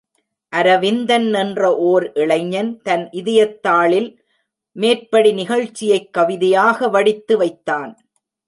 அரவிந்தன் 0.53 1.33
என்ற 1.33 1.75
ஓர் 1.81 2.13
இளைஞன் 2.13 2.81
தன் 2.81 3.09
இதயத்தாளில் 3.11 4.09
மேற்படி 4.75 5.31
நிகழ்ச்சியைக் 5.33 6.13
கவிதையாக 6.13 6.89
வடித்து 6.89 7.37
வைத்தான். 7.37 7.91